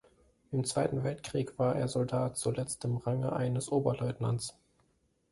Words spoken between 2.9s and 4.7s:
Range eines Oberleutnants.